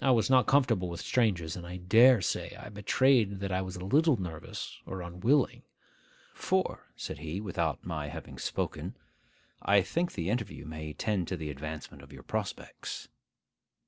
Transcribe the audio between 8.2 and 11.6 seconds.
spoken, 'I think the interview may tend to the